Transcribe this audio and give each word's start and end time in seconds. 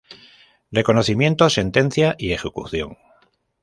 Reconocimiento, 0.71 1.47
sentencia 1.51 2.15
y 2.17 2.31
ejecución. 2.31 2.97